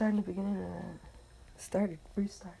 starting 0.00 0.16
the 0.16 0.22
beginning 0.22 0.56
of 0.56 0.62
that. 0.62 1.60
Started. 1.60 1.98
Restart. 2.16 2.54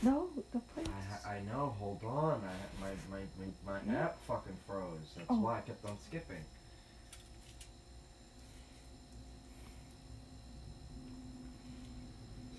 No, 0.00 0.28
the 0.50 0.60
place. 0.72 0.86
I, 1.26 1.34
I 1.34 1.40
know. 1.42 1.76
Hold 1.78 2.00
on. 2.06 2.40
I, 2.40 2.80
my 2.80 2.88
my 3.10 3.20
my, 3.36 3.44
my 3.66 3.92
yeah. 3.92 4.04
app 4.04 4.16
fucking 4.26 4.56
froze. 4.66 5.12
That's 5.14 5.26
oh. 5.28 5.40
why 5.40 5.58
I 5.58 5.60
kept 5.60 5.84
on 5.84 5.98
skipping. 6.08 6.42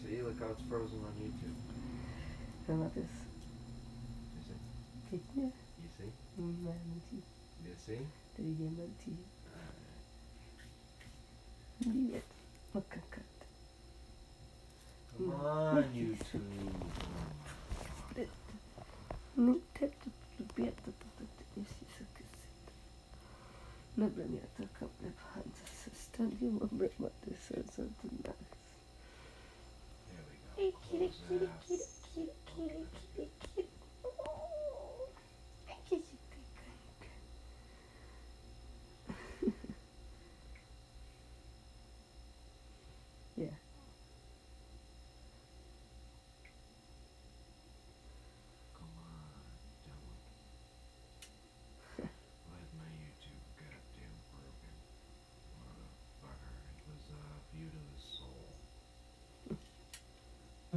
See, 0.03 0.21
look 0.21 0.39
how 0.39 0.51
it's 0.51 0.61
frozen 0.69 0.99
on 0.99 1.13
YouTube. 1.17 1.57
How 2.67 2.73
about 2.75 2.93
this? 2.93 3.09
You 4.37 4.53
see? 5.09 5.19
Yeah. 5.35 5.45
You 5.45 5.89
see? 5.97 6.11
Mm, 6.39 6.69
tea. 7.09 7.23
You 7.65 7.73
see? 7.87 8.05
Did 8.37 8.45
you 8.45 8.53
get 8.53 8.77
my 8.77 8.85
tea? 9.03 9.17
on 15.29 15.85
YouTube. 15.93 16.41
Möbeln 24.01 24.33
ja 24.33 24.41
da 24.57 24.63
kommt 24.79 24.91
eine 25.01 25.13
Hand. 25.35 25.53
Das 25.63 25.93
ist 25.93 26.09
dann 26.17 26.31
die 26.39 26.45
Möbel, 26.45 26.89
was 26.97 27.11
das 27.25 27.57
ist 27.57 27.77
und 27.77 27.95
die 28.01 28.27
Nacht. 28.27 28.35
Hey, 30.55 30.73
kitty, 30.89 31.11
kitty, 31.27 31.49
kitty, 31.67 31.83
kitty, 32.15 32.31
kitty, 32.55 32.87
kitty. 33.15 33.40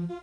What's 0.07 0.21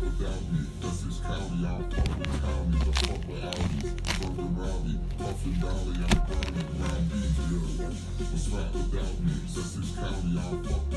without 0.00 0.50
me? 0.50 0.58
County. 2.40 2.88
I 10.40 10.40
don't 10.40 10.66
fuck 10.66 10.87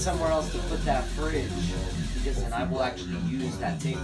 somewhere 0.00 0.30
else 0.30 0.50
to 0.50 0.58
put 0.60 0.82
that 0.86 1.04
fridge 1.08 1.50
because 2.14 2.42
then 2.42 2.54
I 2.54 2.64
will 2.64 2.82
actually 2.82 3.18
use 3.28 3.58
that 3.58 3.78
table. 3.80 4.00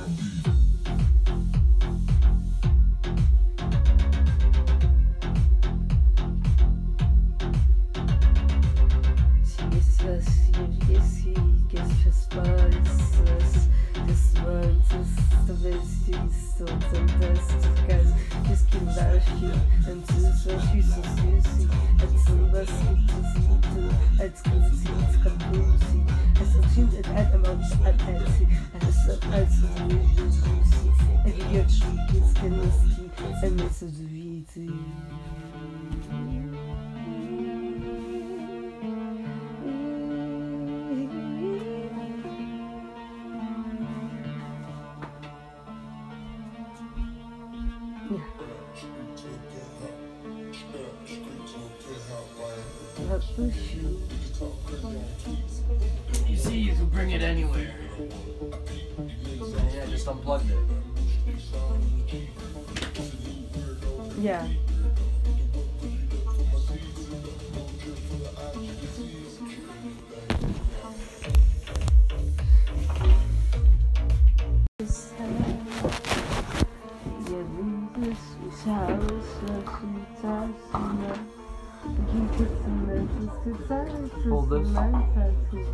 all 84.53 85.35
this? 85.51 85.67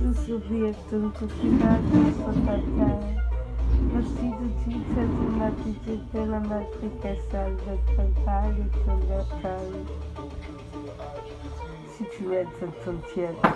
This 0.00 0.28
will 0.28 0.38
be 0.40 0.68
a 0.68 0.72
total 0.90 1.28
finale 1.28 2.12
for 2.12 2.34
Tatiana. 2.46 3.18
Vestido 3.92 4.46
de 4.62 4.70
matemática 4.94 5.92
pela 6.12 6.40
multiplicação 6.40 7.56
da 7.56 7.76
cantada 7.96 8.64
pela 8.84 9.24
cara. 9.40 9.80
Se 11.88 12.04
tiver 12.04 12.46
tanto 12.60 12.90
teatro, 13.12 13.54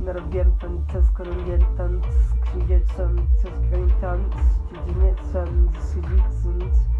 narobiam 0.00 0.50
tanto, 0.58 0.98
escolhiam 0.98 1.60
tanto, 1.76 2.08
escreviam 2.08 2.82
tanto, 2.96 3.22
escreviam 3.36 3.88
tanto, 4.00 4.36
estudiam 4.38 5.14
tanto, 5.30 5.78
estudiam 5.78 6.24
tanto, 6.50 6.99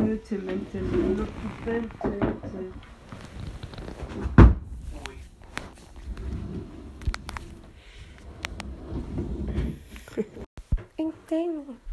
ultimente. 0.00 0.78
Entendo. 10.96 11.87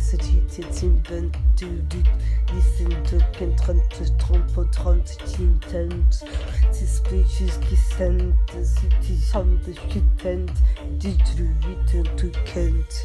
Is 0.00 0.10
het 0.10 0.58
iets 0.58 0.82
in 0.82 1.02
bent, 1.08 1.36
du 1.54 1.86
doet, 1.86 2.08
is 2.56 2.80
in 2.80 2.88
de 2.88 3.30
kentrant, 3.30 4.18
trompe, 4.18 4.68
trant, 4.68 5.18
tintent. 5.34 6.24
Ces 6.70 6.96
speeches 6.96 7.58
qui 7.58 7.76
sent, 7.76 8.34
die 9.00 9.20
handen 9.32 9.76
getent, 9.88 10.50
die 10.98 11.16
druiden 11.16 12.16
toekent. 12.16 13.04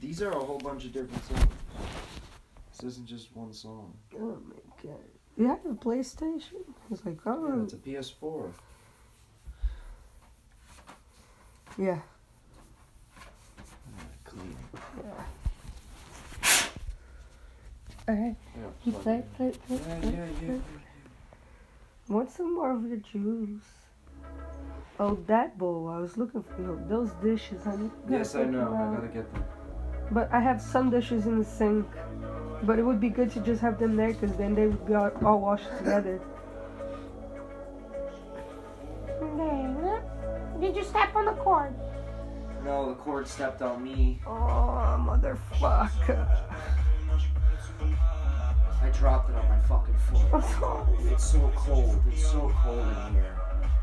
These 0.00 0.22
are 0.26 0.32
a 0.32 0.44
whole 0.44 0.58
bunch 0.58 0.84
of 0.84 0.92
different 0.92 1.24
songs. 1.24 1.46
This 2.70 2.90
isn't 2.92 3.08
just 3.08 3.28
one 3.34 3.52
song. 3.52 3.94
Oh 4.14 4.38
my 4.46 4.62
god. 4.82 5.04
You 5.36 5.48
have 5.48 5.64
a 5.66 5.74
PlayStation? 5.74 6.74
I 6.88 6.90
was 6.90 7.04
like, 7.04 7.18
Yeah, 7.26 7.34
oh. 7.36 7.62
it's 7.64 7.74
a 7.74 7.76
PS4. 7.76 8.50
Yeah. 11.76 11.98
Ah, 13.18 14.02
clean. 14.24 14.56
Alright. 18.08 18.36
Yeah, 18.56 18.62
You 18.86 18.92
plug 18.92 19.02
play, 19.02 19.22
play, 19.36 19.50
play, 19.66 19.76
Yeah, 19.76 20.00
play, 20.00 20.10
yeah, 20.12 20.24
yeah. 20.40 20.46
play. 20.46 20.60
Want 22.08 22.30
some 22.30 22.54
more 22.54 22.72
of 22.72 22.86
your 22.88 22.96
juice? 22.96 23.60
Oh, 24.98 25.18
that 25.26 25.58
bowl. 25.58 25.88
I 25.88 25.98
was 25.98 26.16
looking 26.16 26.42
for 26.42 26.62
you. 26.62 26.80
Those 26.88 27.10
dishes, 27.22 27.62
honey. 27.64 27.90
Yes, 28.08 28.34
I 28.34 28.44
know. 28.44 28.72
I 28.72 28.94
gotta 28.96 29.08
get 29.08 29.30
them. 29.34 29.44
But 30.10 30.32
I 30.32 30.40
have 30.40 30.62
some 30.62 30.88
dishes 30.88 31.26
in 31.26 31.38
the 31.38 31.44
sink. 31.44 31.86
But 32.62 32.78
it 32.78 32.82
would 32.82 32.98
be 32.98 33.10
good 33.10 33.30
to 33.32 33.40
just 33.40 33.60
have 33.60 33.78
them 33.78 33.94
there 33.94 34.14
because 34.14 34.34
then 34.38 34.54
they 34.54 34.68
would 34.68 34.86
be 34.86 34.94
all, 34.94 35.10
all 35.22 35.40
washed 35.40 35.68
together. 35.76 36.18
Did 40.60 40.74
you 40.74 40.82
step 40.82 41.14
on 41.14 41.24
the 41.26 41.32
cord? 41.32 41.72
No, 42.64 42.88
the 42.88 42.94
cord 42.96 43.28
stepped 43.28 43.62
on 43.62 43.82
me. 43.82 44.20
Oh, 44.26 44.96
motherfucker. 44.98 46.26
I 48.82 48.88
dropped 48.90 49.30
it 49.30 49.36
on 49.36 49.48
my 49.48 49.60
fucking 49.60 49.94
foot. 49.94 50.26
It's 51.12 51.24
so 51.30 51.52
cold. 51.54 52.02
It's 52.10 52.26
so 52.26 52.52
cold 52.62 52.80
in 53.06 53.14
here. 53.14 53.36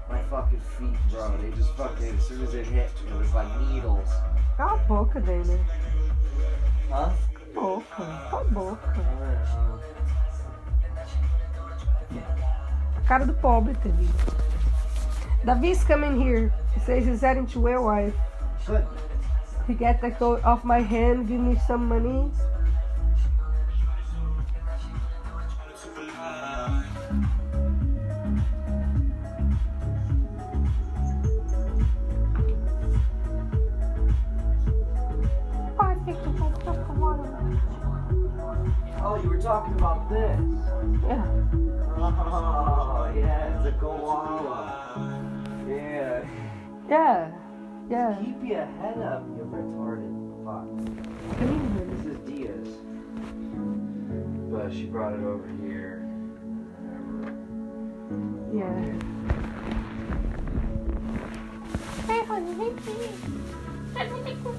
My 0.09 0.21
fucking 0.23 0.59
feet, 0.77 0.97
bro. 1.11 1.37
They 1.37 1.51
just 1.51 1.73
fucking, 1.75 2.17
as 2.17 2.27
soon 2.27 2.43
as 2.43 2.53
it 2.53 2.65
hit, 2.67 2.91
it 3.07 3.15
was 3.17 3.33
like 3.33 3.47
needles. 3.71 4.09
Cala 4.57 4.75
a 4.75 4.87
boca, 4.87 5.21
Dana. 5.21 5.57
Huh? 6.89 7.09
Boca. 7.53 8.27
Cala 8.29 8.41
a 8.41 8.51
boca. 8.51 8.95
A 12.97 13.07
cara 13.07 13.25
do 13.25 13.33
pobre, 13.33 13.73
Davi. 13.75 14.07
Davi's 15.45 15.83
coming 15.85 16.19
here. 16.21 16.51
He 16.75 16.79
says 16.81 17.05
he's 17.05 17.21
heading 17.21 17.47
to 17.47 17.59
where 17.59 17.81
wife. 17.81 18.13
Good. 18.67 18.85
He 19.65 19.73
get 19.73 20.01
that 20.01 20.19
coat 20.19 20.43
off 20.43 20.63
my 20.63 20.79
hand, 20.79 21.27
give 21.27 21.39
me 21.39 21.59
some 21.67 21.87
money. 21.87 22.31
fixing 36.05 36.33
to 36.33 36.39
drink 36.39 36.63
the 36.63 36.93
water. 36.93 37.25
Oh, 39.01 39.19
you 39.23 39.29
were 39.29 39.41
talking 39.41 39.73
about 39.73 40.07
this. 40.09 40.39
Yeah. 41.03 41.25
Oh, 41.97 43.11
yeah, 43.15 43.57
it's 43.57 43.65
a 43.65 43.71
koala. 43.79 45.14
Yeah. 46.87 47.31
Yeah. 47.89 48.09
Yeah. 48.09 48.17
Keep 48.23 48.43
your 48.43 48.65
head 48.65 48.97
up, 48.99 49.23
you 49.35 49.43
retarded 49.51 50.25
fuck. 50.45 50.67
Come 51.39 51.73
here. 51.73 51.85
This 51.89 52.05
is 52.05 52.17
Diaz. 52.19 52.69
But 54.51 54.71
she 54.71 54.85
brought 54.85 55.13
it 55.13 55.23
over 55.23 55.47
here. 55.63 56.07
Yeah. 58.53 58.75
Hey, 62.05 62.21
honey, 62.25 62.53
hey, 62.53 62.69
baby. 62.69 63.09
Let 63.95 64.11
me 64.11 64.17
take 64.23 64.43
you. 64.43 64.53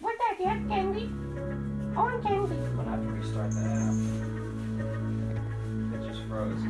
What's 0.00 0.18
that? 0.18 0.36
Yes, 0.38 0.58
candy? 0.68 1.06
Orange 1.96 2.24
candy. 2.24 2.54
I'm 2.54 2.76
gonna 2.76 2.90
have 2.90 3.02
to 3.02 3.08
restart 3.08 3.50
the 3.50 3.60
app. 3.60 3.94
It 5.94 6.00
just 6.08 6.22
froze. 6.28 6.62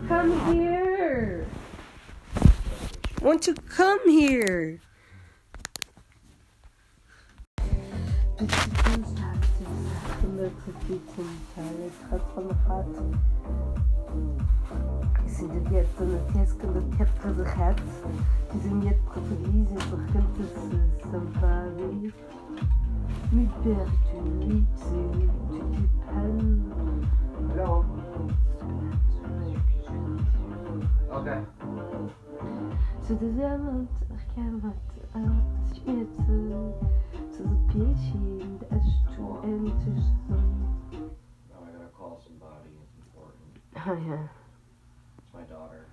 Come 0.07 0.53
here. 0.53 1.45
Won't 3.21 3.47
you 3.47 3.53
come 3.53 4.09
here? 4.09 4.79
Sind 15.37 15.69
die 15.69 15.75
jetzt 15.75 15.95
so 15.97 16.03
eine 16.03 16.19
Teska 16.33 16.67
da 16.67 16.81
Kepka 16.97 17.29
de 17.31 17.45
Hat? 17.45 17.81
Die 18.51 18.59
sind 18.59 18.83
jetzt 18.83 19.03
verwiesen, 19.13 19.77
so 19.89 19.97
könnte 20.11 20.41
es 20.41 21.11
Safari. 21.11 22.11
Mit 23.31 23.63
Bertu, 23.63 24.19
tu 24.41 24.65
tu 25.49 25.87
pen. 26.07 26.71
Hello. 27.49 27.85
Okay. 31.11 31.41
Så 33.03 33.13
det 33.13 33.43
är 33.43 33.57
något, 33.57 33.89
jag 34.09 34.35
kan 34.35 34.59
vara 34.59 34.73
att 35.13 35.77
smeta 35.77 36.23
så 37.37 37.43
det 37.43 37.73
piesin, 37.73 38.59
det 38.59 38.75
är 38.75 38.81
så 39.15 39.37
en 39.43 39.65
tusen. 39.65 40.17
Now 41.51 41.67
I 41.67 41.71
gotta 41.71 41.89
call 41.97 42.17
somebody. 42.27 42.69
It's 42.81 42.97
important. 43.05 43.49
Ja, 43.75 44.13
ja. 44.13 44.27
It's 45.19 45.33
my 45.33 45.43
daughter. 45.55 45.85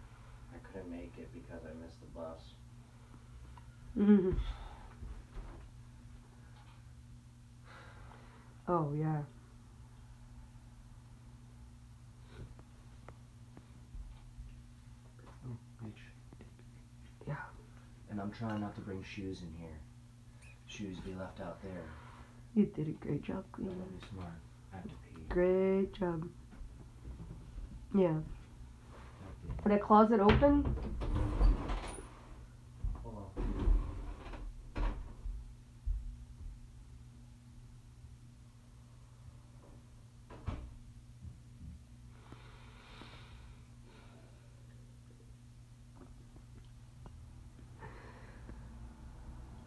I 0.54 0.58
couldn't 0.66 0.90
make 0.90 1.18
it 1.18 1.32
because 1.32 1.62
I 1.64 1.74
missed 1.82 2.00
the 2.00 2.06
bus. 2.14 2.54
Mm. 3.98 4.34
Oh, 8.66 8.92
yeah. 8.96 9.20
Bitch. 15.84 15.92
Yeah. 17.28 17.34
And 18.10 18.20
I'm 18.20 18.30
trying 18.32 18.60
not 18.60 18.74
to 18.76 18.80
bring 18.80 19.02
shoes 19.02 19.40
in 19.42 19.52
here. 19.60 19.76
Shoes 20.66 20.98
be 21.00 21.14
left 21.14 21.40
out 21.40 21.62
there. 21.62 21.82
You 22.54 22.66
did 22.66 22.88
a 22.88 22.92
great 22.92 23.22
job, 23.22 23.44
I 23.52 23.56
Queen. 23.56 23.68
love 23.68 23.78
smart. 24.12 24.28
I 24.72 24.76
have 24.76 24.84
to 24.84 24.90
pee. 24.90 25.22
Great 25.28 25.92
job. 25.92 26.28
Yeah. 27.94 28.08
Thank 28.08 29.64
you. 29.66 29.70
That 29.70 29.82
closet 29.82 30.20
open? 30.20 30.74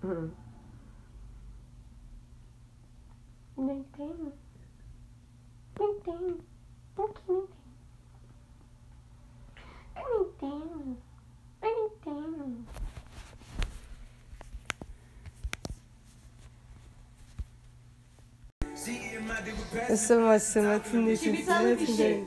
Mm. 0.08 0.47
Sama 19.96 20.39
sanatın 20.39 21.08
nesine 21.08 21.36
filmleri 21.36 22.18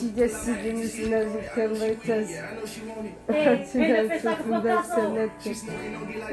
Çiğdesi 0.00 0.54
denizine 0.64 1.24
zıkkırlayacağız 1.24 2.30
Açıdan 3.28 4.18
sırtında 4.18 4.82
sanatı 4.82 5.50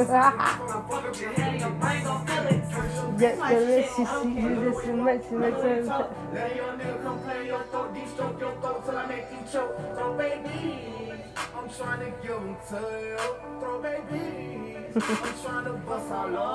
And 0.00 0.08
gon' 2.04 2.26
feel 2.26 2.46
it. 2.46 2.60
Ya, 3.20 3.30
ya 3.36 3.58
ves, 3.60 3.86
si, 3.96 4.04
si, 4.06 4.28
esse 4.40 4.92
mais, 4.96 5.20
esse 5.20 5.34
mais, 5.34 5.52
Let 6.32 6.56
your 6.56 6.72
nigga 6.72 7.02
come 7.02 7.18
play 7.20 7.46
your 7.46 7.62
throat, 7.70 7.92
deep 7.92 8.08
stroke 8.08 8.40
your 8.40 8.54
throat 8.60 8.80
till 8.86 8.96
I 8.96 9.06
make 9.06 9.28
you 9.30 9.42
choke. 9.52 9.76
Throw 9.94 10.16
baby. 10.16 11.12
I'm 11.54 11.68
trying 11.68 12.00
to 12.00 12.10
give 12.22 12.40
him 12.40 12.56
to 12.70 12.80
you. 13.04 13.18
Throw 13.60 13.82
baby. 13.82 14.76
I'm 14.96 15.34
trying 15.44 15.64
to 15.66 15.72
bust 15.84 16.10
all 16.10 16.36
on 16.36 16.49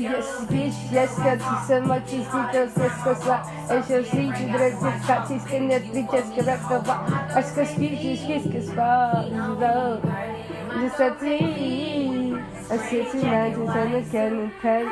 yes, 0.00 0.46
cause 3.02 3.26
la, 3.26 3.42
and 3.70 3.84
she'll 3.84 4.04
see 4.04 4.30
to 4.32 4.44
the 4.52 4.58
red 4.58 5.02
cat, 5.02 5.28
she's 5.28 5.44
in 5.52 5.68
that 5.68 5.82
we 5.92 6.02
just 6.02 6.34
correct 6.34 6.68
the 6.68 6.78
ba, 6.80 7.32
as 7.36 7.52
cause 7.52 7.68
speech 7.70 8.04
is 8.04 8.20
kiss, 8.20 8.44
cause 8.52 8.70
ba, 8.74 9.28
no, 9.30 10.00
just 10.80 11.00
a 11.00 11.16
tea, 11.20 12.34
a 12.70 12.78
city 12.88 13.22
mountains 13.22 13.70
and 13.70 13.94
a 13.94 14.02
cannon 14.10 14.52
pen. 14.60 14.86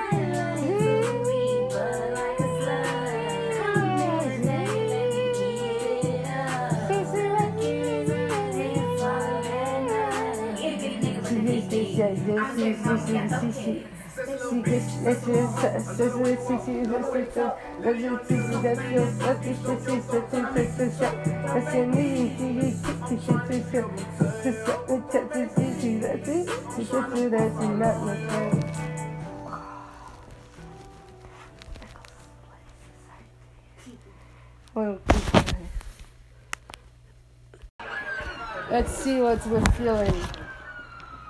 Let's 38.71 38.93
see 38.93 39.21
what 39.21 39.47
we're 39.47 39.65
feeling. 39.73 40.15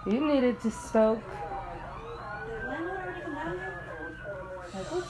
You 0.06 0.26
needed 0.26 0.60
to 0.60 0.70
smoke. 0.70 1.39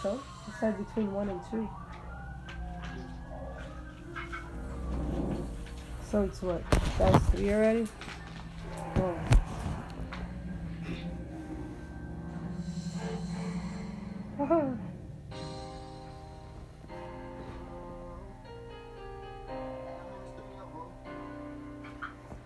So. 0.03 0.21
Decide 0.47 0.79
between 0.79 1.13
one 1.13 1.29
and 1.29 1.41
two. 1.51 1.69
So 6.11 6.23
it's 6.23 6.41
what? 6.41 6.63
That's 6.99 7.25
three 7.27 7.53
already? 7.53 7.87
Oh. 8.97 9.15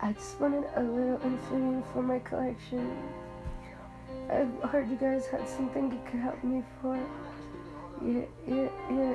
I 0.00 0.12
just 0.12 0.40
wanted 0.40 0.64
a 0.74 0.82
little 0.82 1.20
infinity 1.22 1.82
for 1.92 2.02
my 2.02 2.18
collection. 2.18 2.98
I 4.28 4.44
heard 4.66 4.90
you 4.90 4.96
guys 4.96 5.26
had 5.26 5.48
something 5.48 5.92
you 5.92 6.00
could 6.10 6.20
help 6.20 6.42
me 6.42 6.64
for. 6.82 6.98
Yeah, 8.02 8.24
yeah, 8.46 8.68
yeah. 8.90 9.14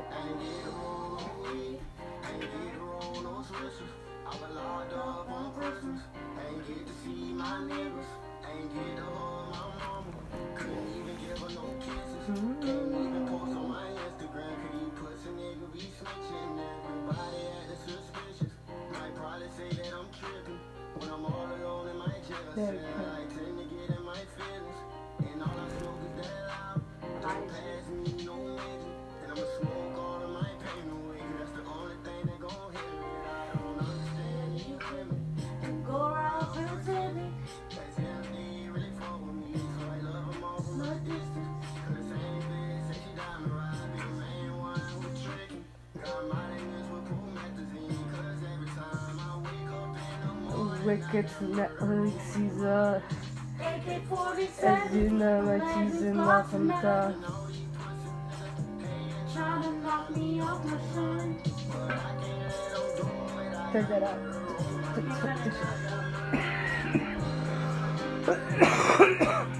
There 22.56 22.74
you 51.14 51.22
go. 51.22 51.28
Wicked 51.30 51.32
Netflix 51.56 52.22
Caesar. 52.34 53.04
Know, 55.10 55.42
my 55.42 55.60
cheese 55.74 56.02
and 56.02 56.20
off 56.22 56.52
from 56.52 56.68
the 56.68 57.16
Check 63.72 63.88
that 63.90 64.04
out. 69.24 69.56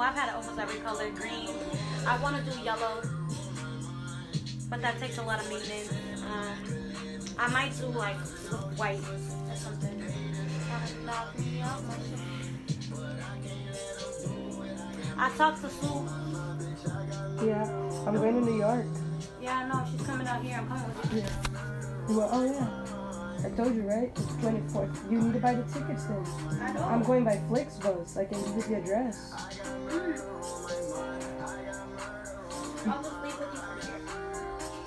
I've 0.00 0.14
had 0.14 0.34
almost 0.34 0.58
every 0.58 0.80
color. 0.80 1.10
Green. 1.10 1.50
I 2.06 2.16
want 2.22 2.36
to 2.36 2.50
do 2.50 2.58
yellow, 2.60 3.02
but 4.68 4.80
that 4.82 4.98
takes 4.98 5.18
a 5.18 5.22
lot 5.22 5.40
of 5.40 5.48
maintenance. 5.48 5.92
Uh, 6.22 6.54
I 7.38 7.48
might 7.48 7.76
do 7.78 7.86
like 7.86 8.16
white 8.76 9.00
or 9.00 9.56
something. 9.56 10.04
Knock 11.04 11.38
me 11.38 11.60
out 11.60 11.84
my 11.84 11.94
shit. 11.94 12.18
I 15.16 15.30
talked 15.36 15.62
to 15.62 15.70
Sue. 15.70 16.08
Yeah, 17.46 17.64
I'm 18.06 18.14
going 18.14 18.34
to 18.34 18.40
New 18.40 18.58
York. 18.58 18.86
Yeah, 19.40 19.58
I 19.58 19.68
know. 19.68 19.86
She's 19.90 20.06
coming 20.06 20.26
out 20.26 20.42
here. 20.42 20.56
I'm 20.58 20.66
coming 20.68 20.86
with 20.88 21.12
you. 21.12 21.20
Yeah. 21.20 22.16
Well, 22.16 22.28
oh 22.32 22.44
yeah. 22.44 23.03
I 23.44 23.50
told 23.50 23.74
you, 23.74 23.82
right? 23.82 24.10
It's 24.16 24.32
24th. 24.40 25.10
You 25.10 25.20
need 25.20 25.34
to 25.34 25.40
buy 25.40 25.54
the 25.54 25.62
tickets 25.64 26.04
then. 26.04 26.24
I 26.62 26.72
know. 26.72 26.82
I'm 26.82 27.02
going 27.02 27.24
by 27.24 27.36
Flixbus. 27.48 28.16
I 28.16 28.24
can 28.24 28.40
give 28.42 28.56
you 28.56 28.62
the 28.62 28.74
address. 28.76 29.32
I'll 32.86 33.02
just 33.02 33.22
leave 33.22 33.38
with 33.38 33.52
you 33.52 33.60
for 33.60 33.80
here. 33.86 34.00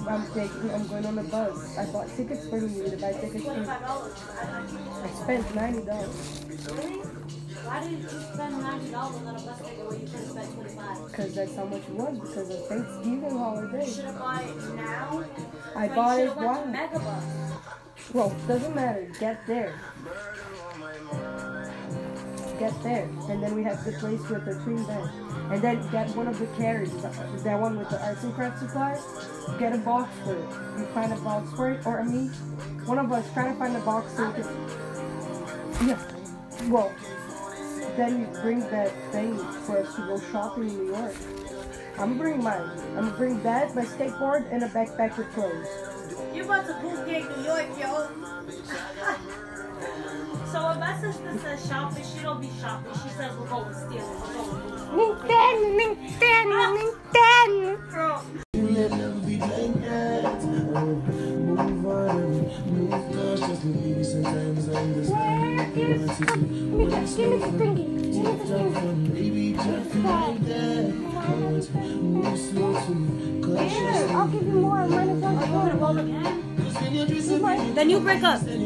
I'm 0.09 0.25
taking. 0.33 0.71
I'm 0.71 0.87
going 0.87 1.05
on 1.05 1.15
the 1.15 1.23
bus. 1.23 1.77
I 1.77 1.85
bought 1.91 2.09
tickets 2.15 2.47
for 2.47 2.57
you. 2.57 2.67
You 2.67 2.83
need 2.83 2.91
to 2.91 2.97
buy 2.97 3.13
tickets 3.13 3.43
for 3.45 3.53
dollars. 3.53 4.13
I 5.03 5.09
spent 5.23 5.55
ninety 5.55 5.81
dollars 5.85 6.43
Really? 6.67 6.99
Why 7.67 7.83
did 7.83 7.99
you 7.99 8.09
spend 8.09 8.61
ninety 8.61 8.89
dollars 8.91 9.17
on 9.17 9.35
a 9.35 9.41
bus 9.41 9.57
ticket 9.61 9.85
when 9.87 9.99
you 10.01 10.07
could 10.07 10.19
have 10.19 10.29
spent 10.29 10.53
twenty-five? 10.53 11.05
because 11.07 11.35
that's 11.35 11.55
how 11.55 11.65
much 11.65 11.81
it 11.81 11.89
was 11.89 12.19
because 12.19 12.49
of 12.49 12.67
Thanksgiving 12.67 13.37
holiday. 13.37 13.85
You 13.85 13.91
should 13.91 14.05
have 14.05 14.17
bought 14.19 14.43
it 14.43 14.75
now. 14.75 15.25
I 15.75 15.87
bought 15.89 16.19
it 16.19 16.35
went. 16.37 16.73
Megabus. 16.73 17.56
Well, 18.13 18.35
doesn't 18.47 18.75
matter. 18.75 19.07
Get 19.19 19.45
there. 19.47 19.73
Get 22.59 22.81
there, 22.81 23.07
and 23.29 23.43
then 23.43 23.53
we 23.53 23.63
have 23.63 23.83
the 23.85 23.91
place 23.93 24.27
with 24.29 24.45
the 24.45 24.55
twin 24.63 24.83
bed, 24.85 25.09
and 25.51 25.61
then 25.61 25.91
get 25.91 26.09
one 26.15 26.27
of 26.27 26.39
the 26.39 26.47
carriers, 26.57 26.89
the- 26.91 27.09
uh, 27.09 27.43
that 27.43 27.59
one 27.61 27.77
with 27.77 27.87
the 27.89 28.03
arts 28.03 28.23
and 28.23 28.33
crafts 28.33 28.61
supply. 28.61 28.99
Get 29.59 29.75
a 29.75 29.77
box 29.77 30.09
for 30.23 30.33
it. 30.33 30.49
You 30.79 30.85
find 30.87 31.13
a 31.13 31.17
box 31.17 31.51
for 31.55 31.69
it, 31.69 31.85
or 31.85 32.03
me, 32.03 32.29
one 32.87 32.97
of 32.97 33.11
us 33.11 33.31
try 33.33 33.49
to 33.49 33.53
find 33.59 33.75
a 33.77 33.79
box 33.81 34.11
so 34.17 34.31
can. 34.31 34.43
Yeah. 35.87 35.99
Well, 36.69 36.91
then 37.95 38.21
you 38.21 38.41
bring 38.41 38.61
that 38.71 38.91
thing 39.11 39.37
for 39.37 39.77
us 39.77 39.95
to 39.95 40.01
go 40.07 40.19
shopping 40.31 40.69
in 40.69 40.77
New 40.77 40.95
York. 40.95 41.13
I'm 41.99 42.17
bringing 42.17 42.43
mine. 42.43 42.69
I'm 42.97 43.05
gonna 43.05 43.17
bring 43.17 43.43
that, 43.43 43.75
my 43.75 43.83
skateboard, 43.85 44.51
and 44.51 44.63
a 44.63 44.69
backpack 44.69 45.15
with 45.15 45.31
clothes. 45.33 45.67
You 46.37 46.43
about 46.43 46.67
to 46.67 46.73
bootleg 46.75 47.23
New 47.35 47.43
York, 47.45 47.65
yo. 47.79 47.87
so 50.51 50.69
if 50.69 50.77
my 50.77 50.95
sister 51.01 51.35
says 51.39 51.67
shopping, 51.67 52.03
she 52.03 52.19
don't 52.21 52.39
be 52.39 52.51
shopping. 52.61 52.93
She 52.93 53.09
says 53.09 53.35
we're 53.35 53.47
going 53.47 53.73
stealing. 53.73 54.03
We're 54.95 55.15
going. 55.15 55.79
Nintendo, 55.79 55.97
Nintendo, 55.97 56.53
ah. 56.53 56.77
Nintendo. 56.77 57.91
Girl, 57.91 58.21
when 77.87 77.95
you 77.95 78.03
break 78.03 78.23
up. 78.23 78.56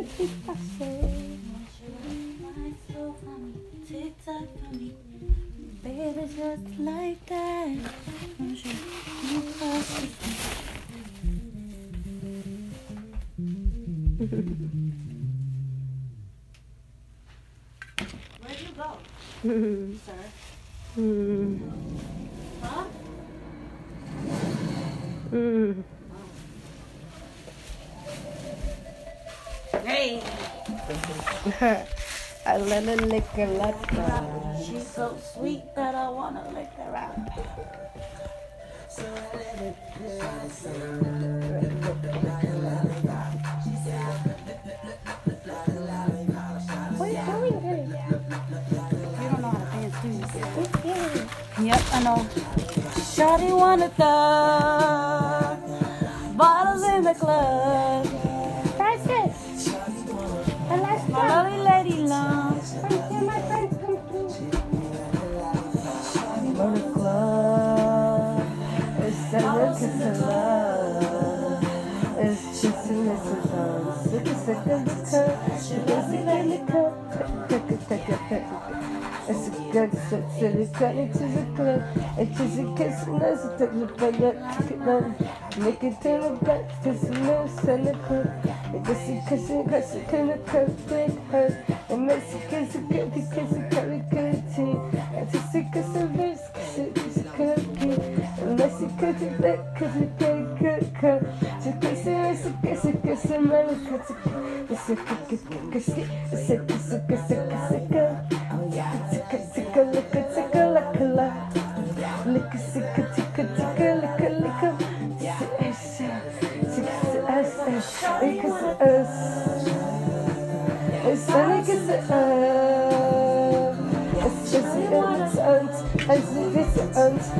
Good 0.00 0.16
discussion. 0.16 1.40
Baby, 5.82 6.28
just 6.36 6.78
like 6.78 7.26
that. 7.26 7.76
Where'd 18.40 18.60
you 18.60 18.72
go, 18.76 18.90
sir? 20.06 20.12
Hmm. 20.96 21.39
A 31.62 32.58
little 32.58 33.06
liquor 33.06 33.44
latte. 33.44 34.64
she's 34.64 34.86
so 34.86 35.14
sweet 35.34 35.62
that 35.74 35.94
I 35.94 36.08
wanna 36.08 36.42
lick 36.54 36.72
her 36.78 36.96
out. 36.96 37.14
What 46.96 47.08
are 47.10 47.44
you 47.44 47.52
doing? 47.60 47.90
You 47.90 49.28
don't 49.28 49.42
know 49.42 49.50
how 49.50 49.60
to 49.60 49.66
dance, 49.70 49.96
do 50.00 50.08
you? 50.08 51.66
Yep, 51.66 51.82
I 51.92 52.02
know. 52.02 52.26
Shawty 53.12 53.52
wanna 53.54 53.90
thug. 53.90 55.58
Bottles 56.38 56.84
in 56.84 57.04
the 57.04 57.12
club. 57.12 58.09
Lolly 61.28 61.58
lady 61.58 61.96
long. 62.06 62.56
Motor 66.56 66.90
club. 66.92 68.46
It's 69.00 69.32
a 69.32 69.38
look 69.38 69.80
at 69.80 69.92
the 69.98 70.10
love. 70.26 71.64
It's 72.18 72.62
just 72.62 72.90
a 72.90 72.92
little 72.92 73.40
love. 73.52 73.96
Sick 74.02 74.26
a 74.26 74.34
sick 74.34 74.66
of 74.66 74.84
the 74.84 74.94
cup. 75.10 75.36
It's 79.28 79.48
a 79.48 79.59
Silikanı 79.70 81.08
çizikler, 81.12 81.78
çizik 82.36 82.76
kesinler, 82.76 83.36
tıklıklar, 83.58 84.10
tıklıklar. 84.12 85.02
Nikitini 85.66 86.30
ben 86.46 86.62
kesinler, 86.84 87.48
silikon. 87.48 88.24
Nikisi 88.74 89.20
kesin 89.28 89.64
kesin 89.64 90.00
kesin 90.10 90.36
kesin 90.50 91.20
her. 91.32 91.50
Emesi 91.90 92.38
kesin 92.50 92.88
kesin 92.88 93.30
kesin 93.30 93.70
kesin 93.70 94.02
kesin. 94.10 94.78
Etisi 95.20 95.66
kesin 95.74 96.18
vers 96.18 96.52
kesin 96.52 96.94
kesin 96.94 97.26
kesin. 97.36 98.02
Emesi 98.50 98.86
kesin 99.00 99.32
kesin 99.42 99.70
kesin 99.78 100.10
kesin 100.18 100.86
kesin. 101.00 101.20
Çekesi 101.64 102.10
kesin 102.22 102.54
kesin 102.62 103.02
kesin 103.02 103.02
kesin 103.02 103.50
kesin. 103.50 104.16
Kesin 104.68 104.98
kesin 105.28 106.06
kesin 106.30 106.66
kesin 106.66 107.08
kesin. 107.08 107.39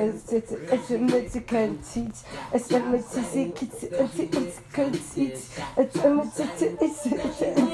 It's 0.00 0.32
it's 0.32 0.52
insignificant. 0.52 1.80
It's 2.54 2.72
insignificant. 2.72 4.96
It's 5.16 5.50
it's 5.76 5.76
It's 5.76 7.06
it's 7.06 7.69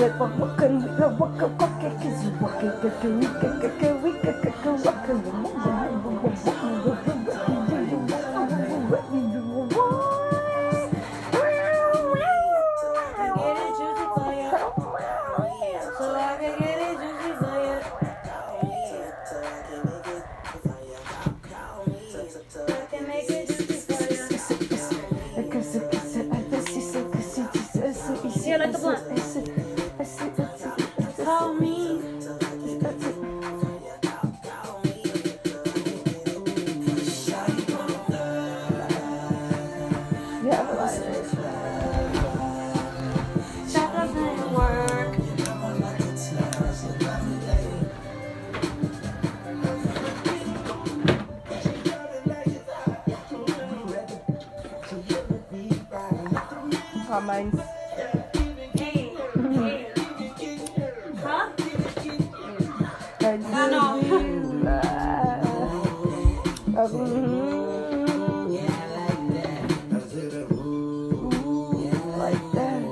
get 0.00 0.18
a 0.18 0.24
walking 0.24 0.76
with 0.82 0.98
a 0.98 1.08
walk 1.18 1.42
a 1.42 1.46
walk 1.46 1.82
a 1.82 1.90
kiss 2.00 2.24
walk 2.40 2.62
a 2.62 3.70
kiss 3.80 3.89
Mine's 57.18 57.58
Hey, 58.76 58.76
hey. 58.76 59.12
Huh? 61.18 61.48
I 63.20 63.22
know. 63.36 64.00
that. 64.62 65.42
Like 72.16 72.40
that. 72.52 72.82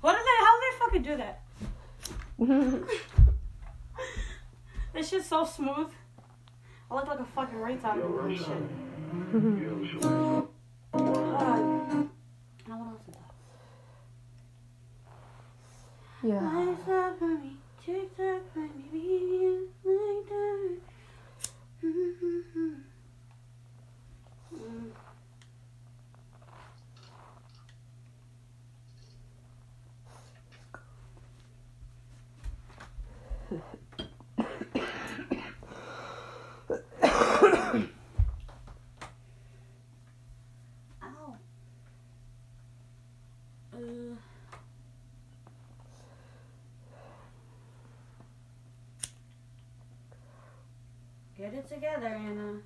What 0.00 0.12
did 0.12 0.24
they? 0.26 0.38
How 0.38 0.52
did 0.52 0.62
they 0.62 0.74
fucking 0.78 1.02
do 1.02 1.16
that? 1.16 1.40
This 4.92 5.08
shit's 5.08 5.26
so 5.26 5.44
smooth. 5.44 5.90
I 6.90 6.94
look 6.94 7.06
like 7.06 7.20
a 7.20 7.24
fucking 7.24 7.58
retard 7.58 7.94
doing 7.96 8.28
this 8.28 8.38
shit. 8.46 8.62
Yeah. 16.26 16.40
Eyes 16.42 16.88
up 16.88 17.22
on 17.22 17.40
me, 17.40 17.56
tick 17.84 18.16
tock, 18.16 18.42
let 18.56 18.76
me 18.76 18.84
be 18.92 18.98
you 18.98 19.68
like 19.84 20.28
that. 20.28 20.78
Mm-hmm. 21.84 22.74
Mm. 24.56 24.90
Ow. 41.02 41.36
Uh. 43.72 44.16
Get 51.46 51.54
it 51.54 51.68
together, 51.68 52.06
Anna. 52.08 52.58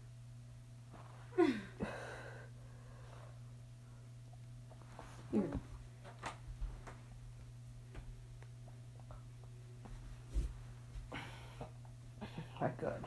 My 12.59 12.71
God. 12.81 13.05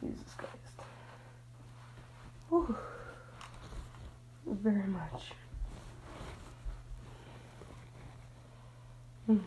Jesus 0.00 0.34
Christ. 0.36 0.54
Whew. 2.48 2.76
Very 4.46 4.86
much. 4.86 5.32
Mm. 9.28 9.40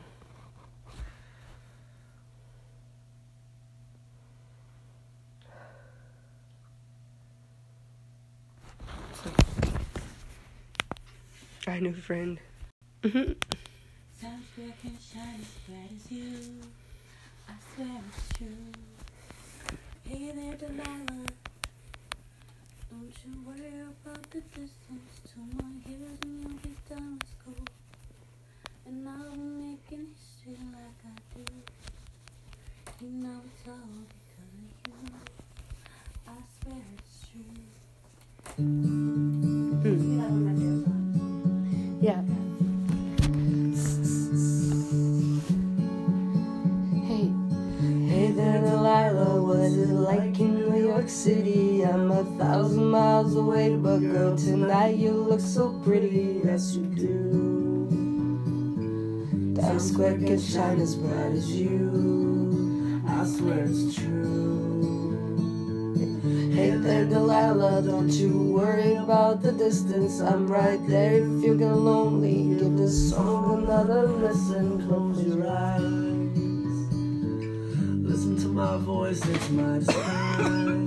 Our 9.28 9.34
new 9.34 9.40
friend. 9.40 9.40
Mhm. 9.40 9.40
Sounds 9.40 9.40
good, 9.56 9.80
can 11.32 11.64
shine 11.64 11.64
as 11.64 11.64
bright 11.64 11.66
as 11.66 11.71
you. 11.71 11.71
I 17.50 17.54
swear 17.74 17.88
it's 18.08 18.38
true. 18.38 18.70
Hey 20.08 20.32
there, 20.36 20.56
Delilah. 20.58 21.26
Don't 22.92 23.14
you 23.26 23.32
worry 23.48 23.82
about 23.82 24.22
the 24.30 24.42
distance. 24.42 25.12
Two 25.26 25.42
more 25.58 25.74
years 25.88 26.20
and 26.22 26.44
you'll 26.44 26.98
done 26.98 27.18
with 27.18 27.30
school. 27.32 27.66
And 28.86 29.10
I'll 29.10 29.32
be 29.32 29.40
making 29.40 30.06
history 30.14 30.58
like 30.72 31.02
I 31.04 31.08
do. 31.34 31.46
You 33.04 33.12
know 33.24 33.42
it's 33.44 33.68
all 33.68 33.90
because 34.14 34.54
of 34.56 34.66
you. 34.88 34.94
I 36.28 36.30
swear 36.62 36.84
it's 36.96 37.16
true. 37.32 37.60
Mm. 38.60 40.41
City? 51.22 51.86
I'm 51.86 52.10
a 52.10 52.24
thousand 52.40 52.86
miles 52.86 53.36
away, 53.36 53.76
but 53.76 54.00
girl, 54.00 54.36
tonight 54.36 54.96
you 54.96 55.12
look 55.12 55.40
so 55.40 55.70
pretty. 55.84 56.42
Yes, 56.44 56.74
you 56.74 56.82
do. 56.82 57.86
Times 59.56 59.92
Square 59.92 60.18
can 60.18 60.40
shine 60.40 60.82
as 60.82 60.96
bright 60.96 61.34
as 61.34 61.52
you. 61.52 63.04
I 63.08 63.24
swear 63.28 63.66
it's 63.66 63.94
true. 63.94 64.82
Hey 66.56 66.72
there, 66.72 67.06
Delilah, 67.06 67.84
don't 67.84 68.10
you 68.10 68.54
worry 68.58 68.96
about 68.96 69.44
the 69.44 69.52
distance. 69.52 70.22
I'm 70.22 70.48
right 70.48 70.80
there 70.88 71.18
if 71.18 71.44
you 71.44 71.56
get 71.56 71.76
lonely. 71.76 72.56
Give 72.58 72.76
this 72.76 73.12
song 73.12 73.62
another 73.62 74.08
listen. 74.08 74.88
Close 74.88 75.24
your 75.24 75.46
eyes. 75.48 75.84
Listen 78.10 78.38
to 78.38 78.48
my 78.48 78.78
voice, 78.78 79.24
it's 79.24 79.50
my 79.52 79.78
disguise. 79.78 80.81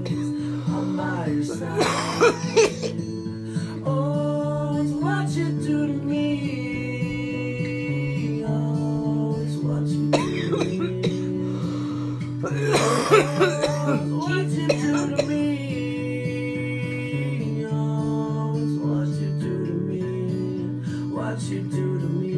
What 5.03 5.31
you 5.37 5.49
do 5.61 5.87
to 5.87 5.93
me. 5.95 6.29
What 9.63 9.87
you 14.49 14.67
do 14.69 15.17
to 15.17 15.23
me. 15.27 15.43
What 18.83 19.09
you 19.21 19.31
do 19.41 19.55
to 19.67 19.73
me. 19.89 20.03
What 21.15 21.41
you 21.43 21.61
do 21.63 21.85
to 22.01 22.09
me. 22.21 22.35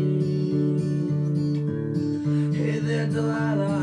Hey 2.56 2.78
there, 2.80 3.06
Delilah. 3.06 3.75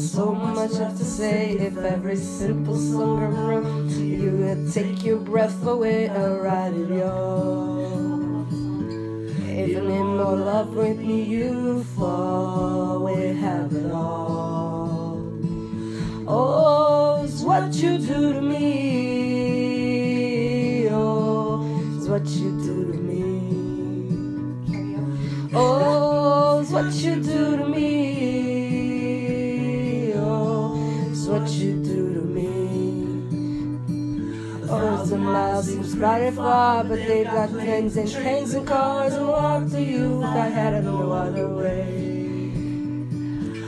So 0.00 0.32
much 0.32 0.72
left 0.72 0.96
to 0.98 1.04
say. 1.04 1.52
If 1.52 1.76
every 1.76 2.16
simple 2.16 2.76
song 2.76 3.22
around 3.22 3.90
you 3.90 4.30
would 4.30 4.72
take 4.72 5.04
your 5.04 5.18
breath 5.18 5.66
away, 5.66 6.08
I'll 6.08 6.38
write 6.38 6.72
it 6.72 6.88
yours. 6.88 8.54
Even 9.44 9.90
in 9.90 10.16
more 10.16 10.36
love 10.36 10.74
with 10.74 10.98
me, 10.98 11.22
you 11.22 11.84
fall. 11.96 13.04
We 13.04 13.34
have 13.36 13.72
it 13.74 13.92
all. 13.92 15.20
Oh, 16.26 17.22
it's 17.24 17.42
what 17.42 17.74
you 17.74 17.98
do 17.98 18.32
to 18.32 18.40
me. 18.40 18.70
Oh, 20.88 21.62
it's 21.96 22.08
what 22.08 22.26
you 22.26 22.50
do 22.62 22.92
to 22.92 22.98
me. 22.98 23.20
Oh, 25.52 26.60
it's 26.62 26.70
what 26.70 26.92
you 26.94 27.16
do 27.16 27.56
to 27.58 27.64
me. 27.64 27.69
Miles 35.32 35.66
seems 35.66 35.94
very 35.94 36.30
far, 36.30 36.84
but 36.84 36.96
they've 37.06 37.26
got 37.26 37.50
planes 37.50 37.96
and 37.96 38.10
trains 38.10 38.54
and 38.54 38.66
cars 38.66 39.14
and 39.14 39.28
walk 39.28 39.70
to 39.70 39.82
you. 39.82 40.22
I 40.22 40.48
had 40.48 40.84
no 40.84 41.12
other 41.12 41.48
way. 41.48 42.10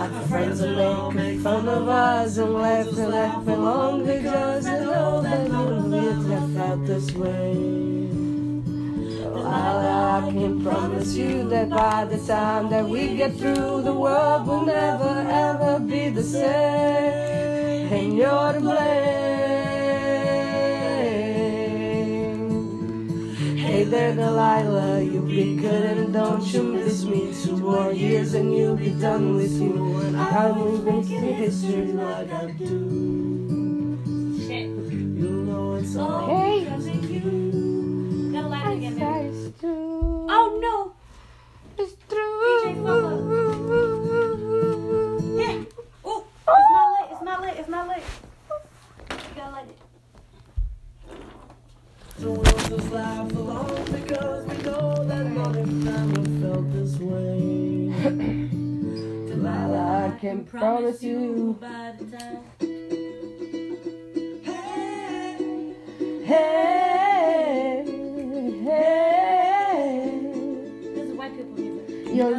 Our 0.01 0.23
friends 0.29 0.61
will 0.61 1.13
make 1.13 1.41
fun 1.41 1.69
of 1.69 1.89
us 1.89 2.37
and 2.37 2.55
laugh 2.55 2.89
and 2.89 3.09
laugh 3.09 3.47
along 3.47 4.05
because 4.05 4.65
they 4.65 4.85
know 4.85 5.23
that 5.23 5.49
we 5.49 6.33
have 6.33 6.53
felt 6.55 6.87
this 6.87 7.13
way. 7.13 8.11
Oh, 9.25 9.47
I, 9.47 10.31
can't 10.33 10.63
promise 10.65 11.15
you 11.15 11.49
that 11.51 11.71
by 11.71 12.05
the 12.05 12.19
time 12.27 12.69
that 12.71 12.89
we 12.89 13.17
get 13.17 13.37
through, 13.37 13.83
the 13.83 13.95
world 13.95 14.47
will 14.47 14.67
never 14.67 15.27
ever 15.31 15.79
be 15.79 16.09
the 16.09 16.23
same. 16.23 17.93
And 17.93 18.17
you're 18.17 18.53
to 18.53 18.61
blame. 18.61 19.62
There, 23.93 24.15
Delilah, 24.15 25.03
you'll 25.03 25.27
be 25.27 25.55
good 25.57 25.85
and 25.85 26.15
don't 26.15 26.43
you 26.47 26.63
miss 26.63 27.05
me. 27.05 27.35
Two 27.45 27.59
more 27.59 27.93
years 27.93 28.33
and 28.33 28.57
you'll 28.57 28.75
be 28.75 28.93
done 28.93 29.35
with 29.35 29.53
you. 29.53 29.75
I'm 30.17 30.57
moving 30.57 31.03
to 31.03 31.15
history 31.15 31.93
like 31.93 32.33
I 32.33 32.53
do. 32.53 33.99
Shit. 34.47 34.69
You 34.71 35.45
know 35.45 35.75
it's 35.75 35.95
all. 35.95 36.27
Hey. 36.27 36.65
Gotta 38.33 38.49
laugh 38.49 38.73
again, 38.73 38.95
baby. 38.95 39.29
It's. 39.29 39.63
Oh 39.63 40.59
no. 40.63 40.95
It's 41.77 41.95
true. 42.09 42.41
Yeah. 45.37 45.65
Oh, 46.03 46.25
it's 46.49 46.73
not 46.73 46.89
late. 46.95 47.11
It's 47.11 47.21
not 47.23 47.41
lit. 47.43 47.57
It's 47.59 47.69
not 47.69 47.89
lit. 47.89 48.03
You 49.11 49.17
gotta 49.37 49.53
light 49.53 49.69
it. 49.69 49.79
So 52.19 52.31
we'll 52.31 52.45
just 52.45 52.93
laugh 52.93 53.33
along 53.33 53.82
because 54.13 54.45
we 54.45 54.57
know 54.63 55.05
that 55.05 55.27
of 55.57 55.85
them 55.85 56.43
felt 56.43 56.71
this 56.73 56.99
way. 56.99 57.89
Delilah, 59.27 60.13
I 60.15 60.19
can 60.21 60.45
promise 60.45 61.03
you. 61.03 61.57
by 61.59 61.95
the 61.99 62.05
time. 62.19 62.45
Hey, 66.25 67.85
hey. 68.65 70.21
This 70.95 71.09
is 71.09 71.15
white 71.15 71.35
people 71.35 71.55
music. 71.55 72.15
Your 72.15 72.39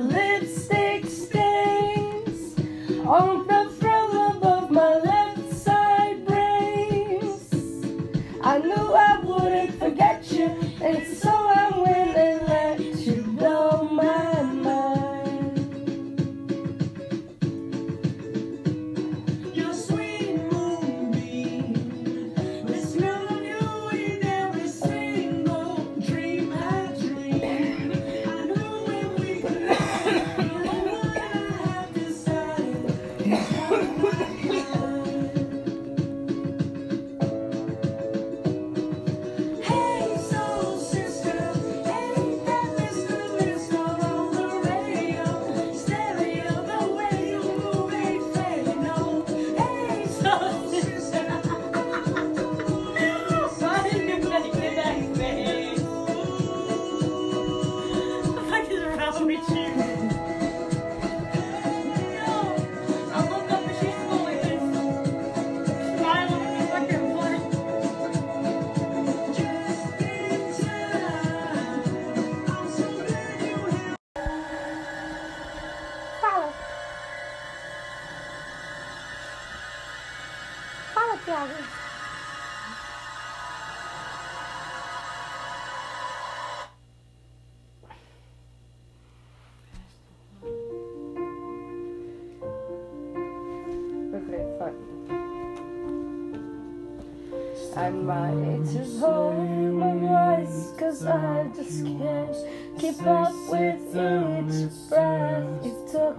I 97.84 97.90
might 97.90 98.64
just 98.72 99.02
hold 99.02 99.38
my 99.74 99.94
voice 99.98 100.72
Cause 100.80 101.06
I 101.06 101.52
just 101.54 101.84
can't 101.84 102.34
keep 102.80 103.06
up 103.06 103.34
with 103.50 103.90
each 103.90 104.88
breath 104.88 105.66
you 105.66 105.76
took. 105.92 106.18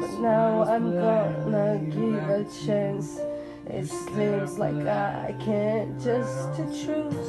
But 0.00 0.10
now 0.20 0.64
I'm 0.64 0.90
gonna 0.92 1.78
give 1.84 2.28
a 2.28 2.44
chance. 2.66 3.20
It 3.68 3.86
seems 3.86 4.58
like 4.58 4.84
I 4.84 5.32
can't 5.38 5.94
just 6.02 6.56
to 6.56 6.64
choose 6.66 7.19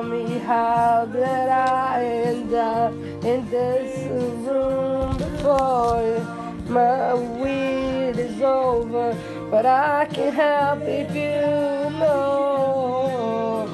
tell 0.00 0.08
me 0.08 0.38
how 0.38 1.06
did 1.12 1.22
I 1.24 2.02
end 2.04 2.54
up 2.54 2.92
in 3.24 3.48
this 3.50 3.98
room 4.46 5.16
before? 5.18 6.20
My 6.68 7.14
weed 7.14 8.18
is 8.18 8.40
over, 8.40 9.16
but 9.50 9.66
I 9.66 10.06
can't 10.06 10.34
help 10.34 10.82
if 10.82 11.14
you 11.14 11.98
know. 11.98 13.66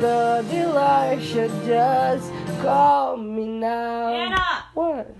The 0.00 0.44
delight 0.50 1.22
should 1.22 1.52
just 1.64 2.30
call 2.60 3.16
me 3.16 3.46
now. 3.46 4.08
Anna! 4.08 4.64
What? 4.74 5.14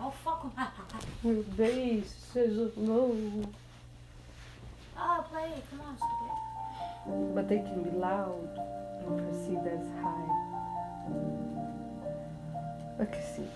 Oh, 0.00 0.12
fuck 0.24 0.44
with 0.44 0.56
my 0.56 0.68
Your 1.24 1.42
bass 1.56 2.14
is 2.34 2.76
low, 2.76 3.16
Oh, 5.00 5.24
play 5.30 5.52
it. 5.56 5.64
Come 5.70 5.80
on. 5.80 6.17
But 7.34 7.48
they 7.48 7.58
can 7.58 7.82
be 7.82 7.90
loud 7.90 8.48
and 9.06 9.18
perceived 9.18 9.66
as 9.66 9.86
high. 10.02 10.38
Okay, 13.00 13.24
see. 13.34 13.48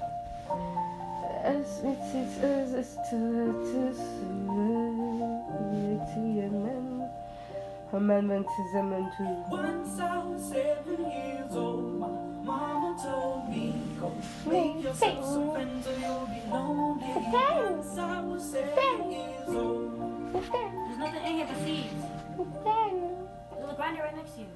As 1.44 1.80
it 1.82 1.98
is 2.44 2.74
as 2.74 2.96
to 3.10 3.18
to 3.72 4.22
Amendment 7.92 8.46
is 8.46 8.74
amendment 8.74 9.12
to 9.18 9.44
Once 9.50 10.00
I 10.00 10.18
was 10.24 10.42
seven 10.48 11.10
years 11.10 11.52
old, 11.52 12.00
my 12.00 12.08
mama 12.42 12.96
told 13.02 13.50
me, 13.50 13.74
go 14.00 14.12
make 14.46 14.82
yourself 14.82 15.24
some 15.26 15.52
friends 15.52 15.86
or 15.86 15.98
you'll 15.98 16.26
be 16.26 16.40
lonely. 16.50 17.04
Once 17.04 17.98
I 17.98 18.20
was 18.22 18.50
seven 18.50 19.12
years 19.12 19.48
old. 19.48 20.32
There's 20.32 20.98
nothing 20.98 21.24
in 21.26 21.32
here 21.36 21.46
but 21.46 21.64
seeds 21.64 22.91
grinder 23.74 24.02
right 24.02 24.16
next 24.16 24.34
to 24.34 24.40
you. 24.40 24.46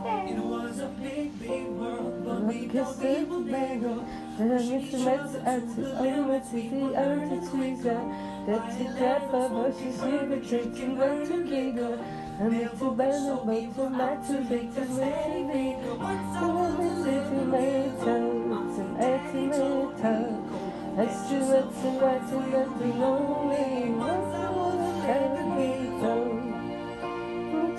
It 0.00 0.38
was 0.38 0.78
a 0.78 0.86
big, 1.02 1.38
big 1.40 1.66
world, 1.66 2.24
but 2.24 2.42
we 2.42 2.66
don't 2.66 3.04
even 3.04 3.50
bang 3.50 3.84
up. 3.84 4.06
Then 4.38 4.50
we 4.70 5.04
met 5.04 5.34
at 5.44 5.76
the 5.76 5.82
limits, 6.00 6.52
we 6.52 6.68
out 6.94 7.28
to 7.30 7.46
squeeze 7.46 7.84
out. 7.84 8.46
That's 8.46 8.76
the 8.76 8.84
death 8.84 9.34
of 9.34 9.56
us, 9.56 9.80
you 9.82 9.92
see, 9.92 10.18
we're 10.28 10.40
drinking, 10.40 10.96
we're 10.96 11.26
together. 11.26 11.98
And 12.38 12.54
if 12.62 12.80
we're 12.80 12.92
better, 12.92 13.38
wait 13.42 13.72
for 13.74 13.90
my 13.90 14.14
two 14.24 14.40
victims, 14.44 14.98
maybe. 14.98 15.76
So 15.82 16.46
we'll 16.46 17.02
the 17.02 17.26
you 17.34 17.44
later, 17.50 18.18
it's 18.68 18.78
an 18.78 18.90
estimator. 19.02 20.26
Let's 20.96 21.28
do 21.28 21.36
it, 21.36 21.64
and 21.84 22.00
that's 22.00 22.30
what 22.32 22.80
we 22.80 22.86
know. 22.86 23.50
the 23.50 24.34
I 24.34 24.50
was 24.50 24.78
a 24.78 25.06
navigator 25.06 26.37